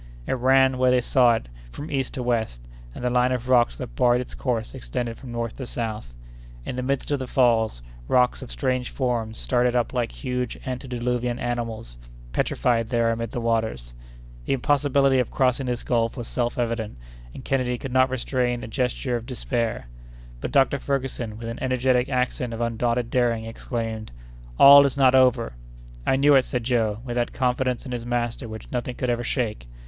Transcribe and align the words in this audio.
It 0.25 0.33
ran, 0.33 0.79
where 0.79 0.89
they 0.89 0.99
saw 0.99 1.35
it, 1.35 1.47
from 1.71 1.91
east 1.91 2.15
to 2.15 2.23
west, 2.23 2.67
and 2.95 3.03
the 3.03 3.11
line 3.11 3.31
of 3.31 3.47
rocks 3.47 3.77
that 3.77 3.95
barred 3.95 4.19
its 4.19 4.33
course 4.33 4.73
extended 4.73 5.15
from 5.15 5.31
north 5.31 5.57
to 5.57 5.67
south. 5.67 6.15
In 6.65 6.75
the 6.75 6.81
midst 6.81 7.11
of 7.11 7.19
the 7.19 7.27
falls, 7.27 7.83
rocks 8.07 8.41
of 8.41 8.49
strange 8.49 8.89
forms 8.89 9.37
started 9.37 9.75
up 9.75 9.93
like 9.93 10.11
huge 10.11 10.57
ante 10.65 10.87
diluvian 10.87 11.37
animals, 11.37 11.97
petrified 12.31 12.89
there 12.89 13.11
amid 13.11 13.29
the 13.29 13.39
waters. 13.39 13.93
The 14.45 14.53
impossibility 14.53 15.19
of 15.19 15.29
crossing 15.29 15.67
this 15.67 15.83
gulf 15.83 16.17
was 16.17 16.27
self 16.27 16.57
evident, 16.57 16.97
and 17.35 17.45
Kennedy 17.45 17.77
could 17.77 17.93
not 17.93 18.09
restrain 18.09 18.63
a 18.63 18.67
gesture 18.67 19.15
of 19.15 19.27
despair. 19.27 19.85
But 20.39 20.51
Dr. 20.51 20.79
Ferguson, 20.79 21.37
with 21.37 21.47
an 21.47 21.61
energetic 21.61 22.09
accent 22.09 22.55
of 22.55 22.61
undaunted 22.61 23.11
daring, 23.11 23.45
exclaimed— 23.45 24.11
"All 24.57 24.83
is 24.87 24.97
not 24.97 25.13
over!" 25.13 25.53
"I 26.07 26.15
knew 26.15 26.33
it," 26.33 26.45
said 26.45 26.63
Joe, 26.63 27.01
with 27.05 27.17
that 27.17 27.33
confidence 27.33 27.85
in 27.85 27.91
his 27.91 28.03
master 28.07 28.49
which 28.49 28.71
nothing 28.71 28.95
could 28.95 29.11
ever 29.11 29.23
shake. 29.23 29.67